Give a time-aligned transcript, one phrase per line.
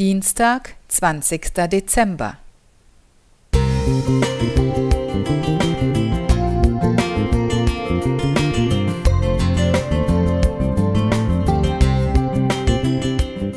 [0.00, 1.52] Dienstag, 20.
[1.68, 2.38] Dezember.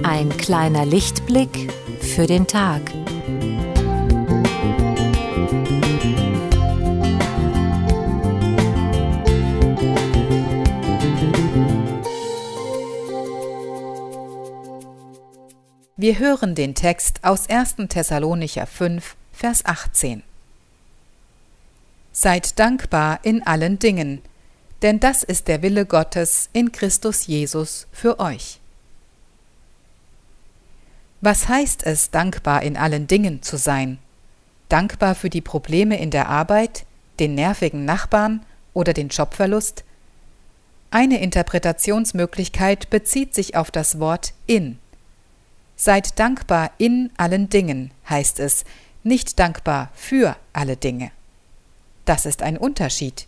[0.03, 1.71] Ein kleiner Lichtblick
[2.01, 2.81] für den Tag.
[15.96, 17.76] Wir hören den Text aus 1.
[17.88, 20.23] Thessalonicher 5, Vers 18.
[22.12, 24.23] Seid dankbar in allen Dingen,
[24.82, 28.59] denn das ist der Wille Gottes in Christus Jesus für euch.
[31.21, 33.99] Was heißt es, dankbar in allen Dingen zu sein?
[34.70, 36.88] Dankbar für die Probleme in der Arbeit,
[37.20, 39.84] den nervigen Nachbarn oder den Jobverlust?
[40.90, 44.80] Eine Interpretationsmöglichkeit bezieht sich auf das Wort in.
[45.86, 48.64] Seid dankbar in allen Dingen, heißt es,
[49.04, 51.12] nicht dankbar für alle Dinge.
[52.05, 53.27] Das ist ein Unterschied.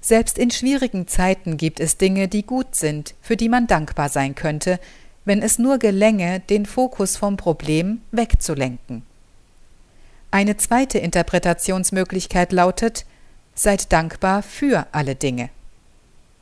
[0.00, 4.36] Selbst in schwierigen Zeiten gibt es Dinge, die gut sind, für die man dankbar sein
[4.36, 4.78] könnte,
[5.24, 9.02] wenn es nur gelänge, den Fokus vom Problem wegzulenken.
[10.30, 13.04] Eine zweite Interpretationsmöglichkeit lautet,
[13.56, 15.50] seid dankbar für alle Dinge.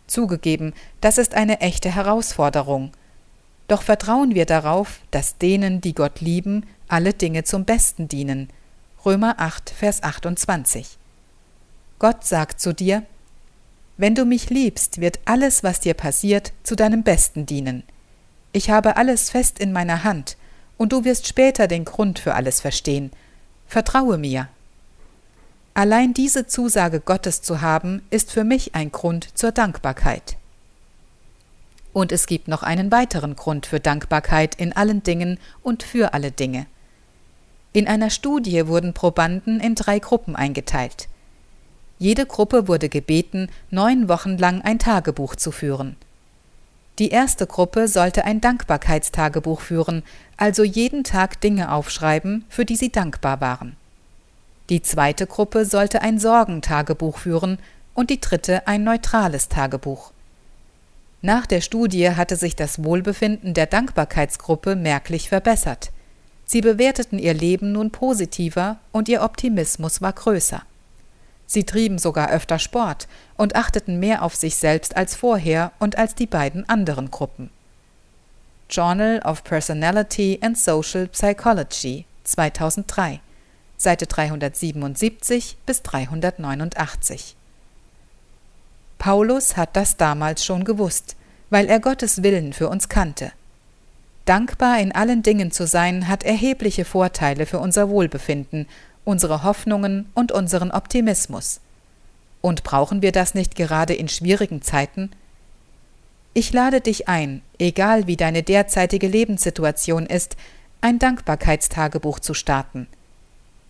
[0.09, 2.93] Zugegeben, das ist eine echte Herausforderung,
[3.69, 8.49] doch vertrauen wir darauf, dass denen, die Gott lieben, alle Dinge zum Besten dienen.
[9.05, 10.99] Römer 8, Vers 28.
[11.99, 13.03] Gott sagt zu dir,
[13.97, 17.83] Wenn du mich liebst, wird alles, was dir passiert, zu deinem Besten dienen.
[18.53, 20.37] Ich habe alles fest in meiner Hand,
[20.79, 23.11] und du wirst später den Grund für alles verstehen.
[23.67, 24.49] Vertraue mir.
[25.75, 30.37] Allein diese Zusage Gottes zu haben, ist für mich ein Grund zur Dankbarkeit.
[31.97, 36.31] Und es gibt noch einen weiteren Grund für Dankbarkeit in allen Dingen und für alle
[36.31, 36.67] Dinge.
[37.73, 41.09] In einer Studie wurden Probanden in drei Gruppen eingeteilt.
[41.99, 45.97] Jede Gruppe wurde gebeten, neun Wochen lang ein Tagebuch zu führen.
[46.99, 50.03] Die erste Gruppe sollte ein Dankbarkeitstagebuch führen,
[50.37, 53.75] also jeden Tag Dinge aufschreiben, für die sie dankbar waren.
[54.69, 57.59] Die zweite Gruppe sollte ein Sorgentagebuch führen
[57.95, 60.13] und die dritte ein neutrales Tagebuch.
[61.27, 65.91] Nach der Studie hatte sich das Wohlbefinden der Dankbarkeitsgruppe merklich verbessert.
[66.45, 70.63] Sie bewerteten ihr Leben nun positiver und ihr Optimismus war größer.
[71.45, 76.15] Sie trieben sogar öfter Sport und achteten mehr auf sich selbst als vorher und als
[76.15, 77.51] die beiden anderen Gruppen.
[78.71, 83.19] Journal of Personality and Social Psychology 2003
[83.77, 87.35] Seite 377 bis 389
[89.07, 91.15] Paulus hat das damals schon gewusst,
[91.49, 93.31] weil er Gottes Willen für uns kannte.
[94.25, 98.67] Dankbar in allen Dingen zu sein, hat erhebliche Vorteile für unser Wohlbefinden,
[99.05, 101.61] unsere Hoffnungen und unseren Optimismus.
[102.41, 105.13] Und brauchen wir das nicht gerade in schwierigen Zeiten?
[106.35, 110.37] Ich lade dich ein, egal wie deine derzeitige Lebenssituation ist,
[110.81, 112.89] ein Dankbarkeitstagebuch zu starten.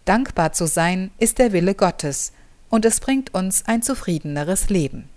[0.07, 2.33] Dankbar zu sein ist der Wille Gottes,
[2.71, 5.11] und es bringt uns ein zufriedeneres Leben.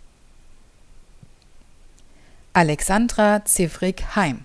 [2.59, 4.44] Alexandra Zivrik-Heim